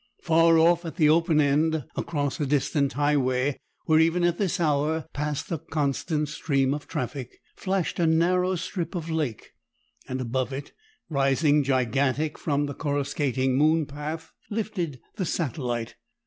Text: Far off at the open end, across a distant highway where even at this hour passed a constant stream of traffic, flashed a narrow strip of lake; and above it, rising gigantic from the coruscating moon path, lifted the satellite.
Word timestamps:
Far 0.23 0.57
off 0.57 0.83
at 0.83 0.95
the 0.95 1.09
open 1.09 1.39
end, 1.39 1.85
across 1.95 2.39
a 2.39 2.47
distant 2.47 2.93
highway 2.93 3.59
where 3.85 3.99
even 3.99 4.23
at 4.23 4.39
this 4.39 4.59
hour 4.59 5.05
passed 5.13 5.51
a 5.51 5.59
constant 5.59 6.27
stream 6.29 6.73
of 6.73 6.87
traffic, 6.87 7.39
flashed 7.55 7.99
a 7.99 8.07
narrow 8.07 8.55
strip 8.55 8.95
of 8.95 9.11
lake; 9.11 9.51
and 10.07 10.19
above 10.19 10.53
it, 10.53 10.71
rising 11.07 11.63
gigantic 11.63 12.39
from 12.39 12.65
the 12.65 12.73
coruscating 12.73 13.55
moon 13.59 13.85
path, 13.85 14.31
lifted 14.49 14.99
the 15.17 15.25
satellite. 15.25 15.93